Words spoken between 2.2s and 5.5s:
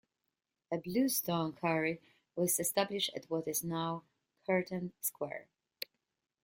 was established at what is now Curtain Square.